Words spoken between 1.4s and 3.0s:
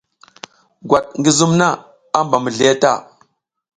na, a mba mizliye ta.